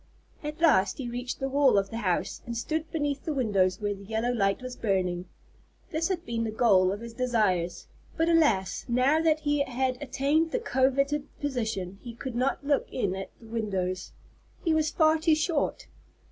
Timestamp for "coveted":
10.59-11.27